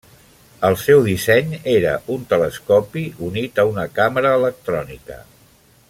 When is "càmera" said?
4.01-4.33